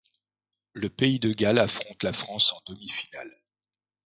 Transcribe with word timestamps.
Le 0.73 0.89
pays 0.89 1.19
de 1.19 1.31
Galles 1.31 1.59
affronte 1.59 2.01
la 2.03 2.11
France 2.11 2.53
en 2.53 2.61
demi-finale. 2.73 3.37